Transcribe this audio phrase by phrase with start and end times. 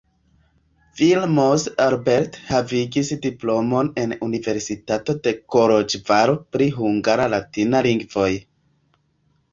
[0.99, 8.31] Vilmos Albert havigis diplomon en Universitato de Koloĵvaro pri hungara-latina lingvoj.